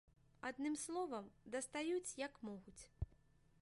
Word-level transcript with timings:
Адным 0.49 0.77
словам, 0.85 1.29
дастаюць 1.57 2.15
як 2.25 2.43
могуць. 2.51 2.79